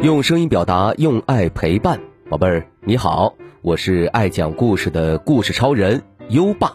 [0.00, 1.98] 用声音表达，用爱陪伴，
[2.30, 6.72] 宝贝儿，你好，我是爱讲故事的故事超人优爸。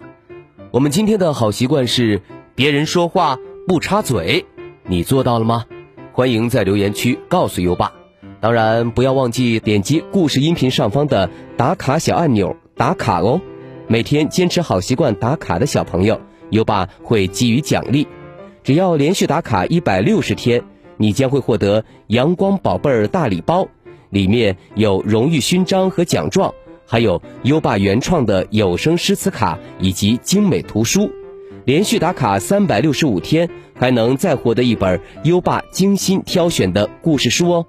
[0.71, 2.21] 我们今天的好习惯是
[2.53, 4.45] 别人说话不插嘴，
[4.83, 5.63] 你做到了吗？
[6.11, 7.93] 欢迎在留言区告诉优爸。
[8.41, 13.39] 当然，不要忘记点击故事音频上方的打卡小按钮打卡哦。
[13.87, 18.05] 每天坚持好习惯打卡的小朋友，优爸会给予奖励。
[18.63, 20.61] 只要连续打卡一百六十天。
[21.03, 23.67] 你将会获得阳光宝贝儿大礼包，
[24.09, 26.53] 里面有荣誉勋章和奖状，
[26.87, 31.11] 还有优爸原创的有声诗词卡以及精美图书。
[31.65, 37.65] 连续打卡三百六十五天，还能再获得一本优爸精心挑选的故事书哦。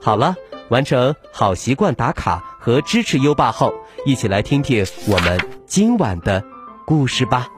[0.00, 0.36] 好了，
[0.68, 3.74] 完成好习惯打卡和支持优爸后，
[4.06, 6.44] 一起来听听我们今晚的
[6.86, 7.48] 故事吧。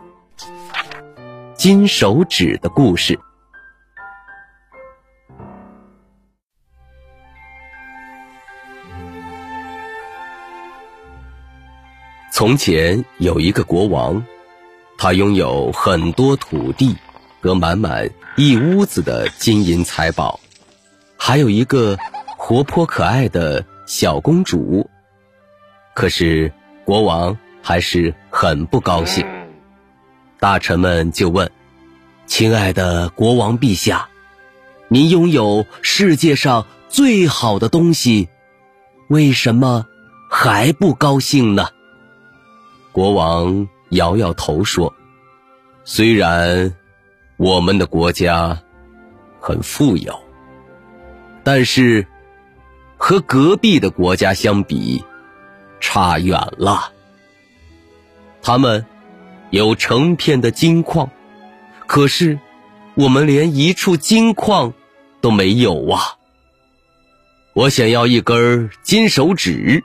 [1.63, 3.17] 金手指的故事。
[12.33, 14.27] 从前有一个国王，
[14.99, 16.97] 他拥有很多土地
[17.41, 20.41] 和满满一屋子的金银财宝，
[21.17, 21.97] 还有一个
[22.37, 24.91] 活泼可爱的小公主。
[25.95, 26.53] 可是
[26.85, 29.42] 国王还是很不高兴。
[30.43, 31.49] 大臣们就问
[32.27, 34.09] ：“亲爱的国王陛下，
[34.89, 38.29] 您拥有世界上最好的东西，
[39.07, 39.87] 为什么
[40.29, 41.69] 还不高兴呢？”
[42.91, 44.93] 国王摇摇头说
[45.87, 46.75] ：“虽然
[47.37, 48.61] 我们的国家
[49.39, 50.19] 很富有，
[51.45, 52.05] 但是
[52.97, 55.05] 和隔壁的国家相比，
[55.79, 56.91] 差远了。
[58.43, 58.85] 他们。”
[59.53, 61.11] 有成片的金矿，
[61.87, 62.39] 可是
[62.95, 64.73] 我们连一处金矿
[65.21, 66.17] 都没有啊！
[67.53, 69.85] 我想要一根金手指，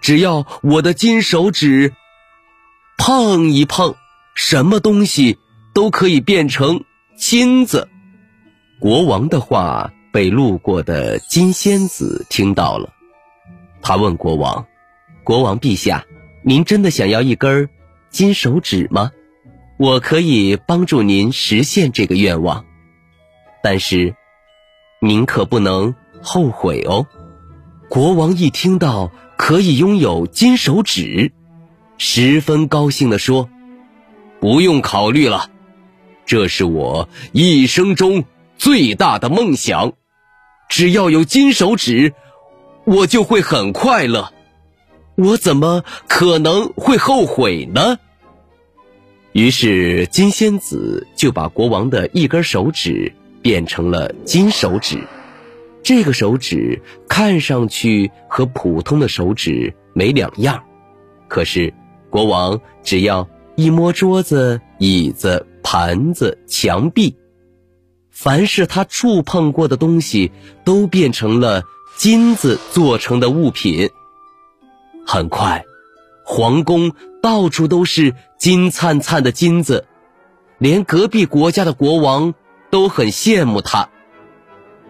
[0.00, 1.92] 只要我的金手指
[2.98, 3.94] 碰一碰，
[4.34, 5.38] 什么东西
[5.72, 6.82] 都可以变成
[7.16, 7.88] 金子。
[8.80, 12.92] 国王的话被路过的金仙子听到了，
[13.80, 14.66] 他问国王
[15.22, 16.04] ：“国王陛下，
[16.42, 17.68] 您真的想要一根？”
[18.14, 19.10] 金手指吗？
[19.76, 22.64] 我可以帮助您实现这个愿望，
[23.60, 24.14] 但是
[25.00, 27.08] 您可不能后悔哦。
[27.88, 31.32] 国王一听到可以拥有金手指，
[31.98, 33.50] 十分高兴地说
[34.38, 35.50] ：“不用考虑了，
[36.24, 38.22] 这是我一生中
[38.56, 39.94] 最大的梦想。
[40.68, 42.14] 只要有金手指，
[42.84, 44.32] 我就会很快乐。
[45.16, 47.98] 我怎么可能会后悔呢？”
[49.32, 54.98] 于是金仙子就把国王的一根手指变成了金手指。
[55.82, 60.62] 这个手指看上去和普通的手指没两样，
[61.28, 61.74] 可是
[62.08, 67.14] 国王只要一摸桌子、椅子、盘子、墙壁，
[68.10, 70.32] 凡是他触碰过的东西，
[70.64, 71.64] 都变成了
[71.96, 73.90] 金子做成的物品。
[75.06, 75.64] 很快。
[76.26, 76.92] 皇宫
[77.22, 79.86] 到处都是金灿灿的金子，
[80.58, 82.34] 连隔壁国家的国王
[82.70, 83.90] 都很羡慕他。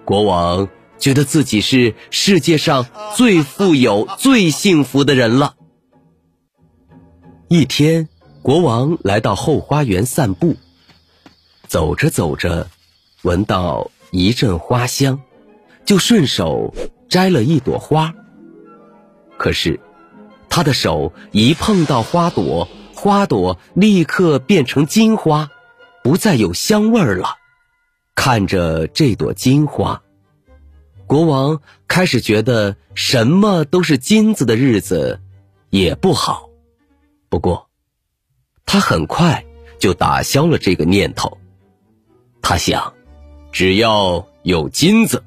[0.05, 2.87] 国王觉得自己是世界上
[3.17, 5.57] 最富有、最幸福的人了。
[7.49, 8.09] 一天，
[8.43, 10.55] 国王来到后花园散步，
[11.67, 12.69] 走着走着，
[13.23, 15.21] 闻到一阵花香，
[15.85, 16.73] 就顺手
[17.09, 18.15] 摘了一朵花。
[19.37, 19.81] 可是。
[20.55, 25.51] 他的手一碰到花朵，花朵立刻变成金花，
[26.05, 27.39] 不再有香味儿了。
[28.15, 30.05] 看着这朵金花，
[31.09, 35.21] 国王开始觉得什么都是金子的日子
[35.71, 36.49] 也不好。
[37.29, 37.69] 不过，
[38.65, 39.45] 他很快
[39.81, 41.37] 就打消了这个念头。
[42.43, 42.95] 他想，
[43.51, 45.25] 只要有金子，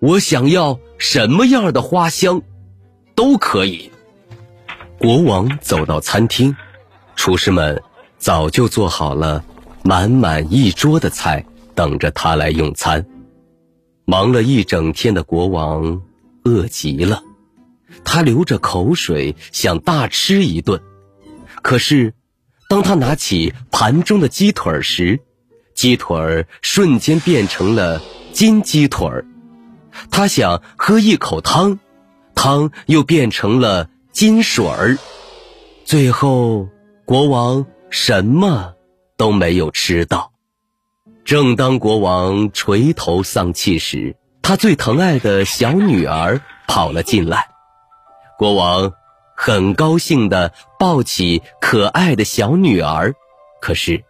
[0.00, 2.42] 我想要什么样的花香
[3.14, 3.90] 都可以。
[4.98, 6.56] 国王走到餐厅，
[7.16, 7.82] 厨师们
[8.18, 9.44] 早就做好了
[9.82, 11.44] 满满一桌的菜，
[11.74, 13.04] 等着他来用餐。
[14.04, 16.02] 忙了一整天的国王
[16.44, 17.22] 饿极了，
[18.04, 20.80] 他流着口水想大吃一顿。
[21.62, 22.14] 可是，
[22.68, 25.20] 当他拿起盘中的鸡腿时，
[25.74, 28.00] 鸡腿瞬间变成了
[28.32, 29.08] 金鸡腿
[30.10, 31.78] 他想喝一口汤，
[32.42, 33.88] 汤又变成了。
[34.10, 34.98] 金水儿，
[35.84, 36.68] 最后
[37.04, 38.74] 国王什么
[39.16, 40.32] 都没有吃到。
[41.24, 47.48] 正当国王垂头丧气时，他最疼爱的小女儿跑了进来。
[48.36, 48.92] 国王
[49.36, 53.14] 很高兴地抱起可爱的小女儿，
[53.60, 54.02] 可是，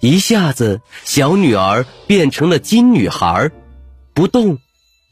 [0.00, 3.50] 一下子小女儿变成了金女孩，
[4.12, 4.58] 不动，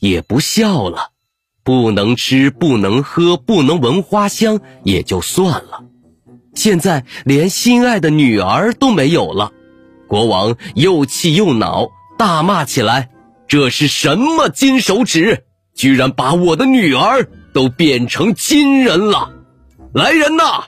[0.01, 1.12] 也不笑了，
[1.64, 5.85] 不能吃，不能喝，不能闻花香也就算了，
[6.55, 9.53] 现在连心爱的女儿都没有了。
[10.09, 11.88] 国王又气又恼，
[12.19, 13.11] 大骂起来
[13.49, 15.44] ：“这是什么金手指？
[15.75, 19.32] 居然把我的女儿都变成金人了！
[19.94, 20.65] 来人呐，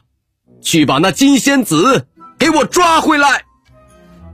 [0.63, 2.07] 去把那金仙子
[2.39, 3.43] 给我抓回来！”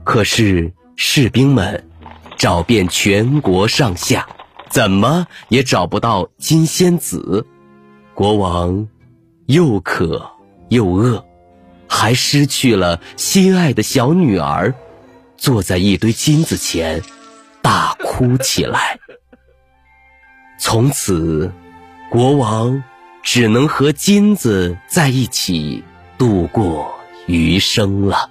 [0.05, 1.89] 可是士兵们
[2.37, 4.27] 找遍全国上下，
[4.71, 7.45] 怎么也找不到金仙子。
[8.13, 8.87] 国王
[9.47, 10.31] 又渴
[10.69, 11.23] 又饿，
[11.87, 14.73] 还失去了心爱的小女儿。
[15.37, 17.01] 坐在一堆金子前，
[17.61, 18.99] 大哭起来。
[20.59, 21.51] 从此，
[22.11, 22.83] 国王
[23.23, 25.83] 只能和金子在一起
[26.17, 26.93] 度过
[27.25, 28.29] 余生了。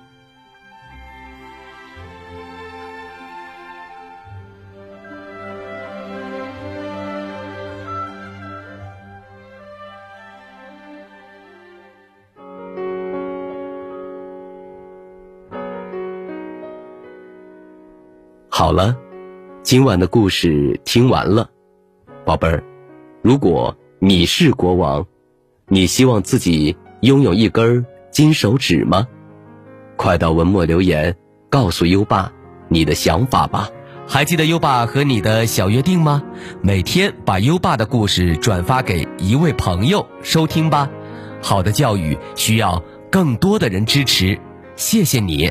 [18.61, 18.95] 好了，
[19.63, 21.49] 今晚的故事听完了，
[22.27, 22.63] 宝贝儿，
[23.23, 25.07] 如果你是国王，
[25.67, 29.09] 你希望自己拥有一根金手指吗？
[29.97, 31.17] 快到文末留言，
[31.49, 32.31] 告诉优爸
[32.69, 33.71] 你的想法吧。
[34.07, 36.23] 还记得优爸和你的小约定吗？
[36.61, 40.91] 每天把优爸的故事转发给一位朋友收听吧。
[41.41, 44.39] 好的教育需要更多的人支持，
[44.77, 45.51] 谢谢你。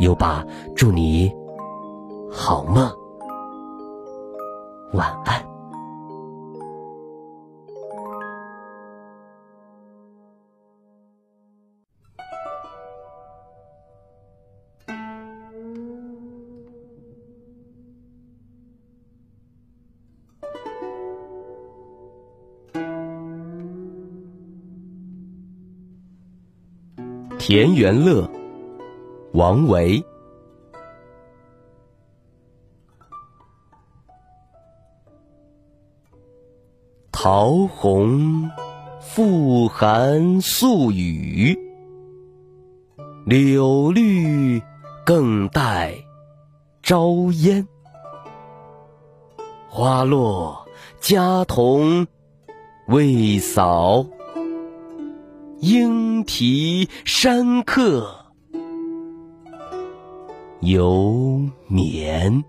[0.00, 0.44] 优爸，
[0.74, 1.32] 祝你
[2.30, 2.90] 好梦，
[4.92, 5.42] 晚安。
[27.38, 28.28] 田园乐。
[29.34, 30.00] 王维，
[37.10, 38.48] 桃红
[39.00, 41.58] 复含宿雨，
[43.26, 44.62] 柳绿
[45.04, 45.96] 更带
[46.80, 47.66] 朝烟。
[49.68, 50.64] 花落
[51.00, 52.06] 家童
[52.86, 54.06] 未扫，
[55.58, 58.23] 莺啼山客。
[60.64, 62.42] 有眠。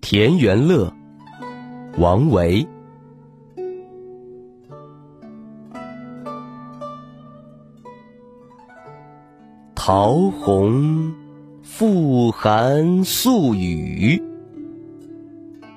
[0.00, 0.92] 田园乐，
[1.98, 2.66] 王维。
[9.94, 11.12] 桃红
[11.62, 14.22] 复含宿雨，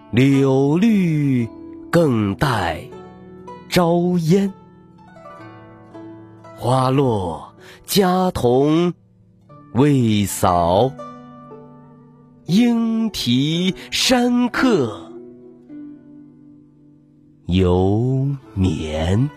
[0.09, 1.45] 柳绿
[1.91, 2.81] 更带
[3.67, 4.53] 朝烟。
[6.55, 7.53] 花落
[7.83, 8.93] 家童
[9.73, 10.89] 未扫，
[12.45, 15.11] 莺啼山客
[17.47, 19.29] 犹眠。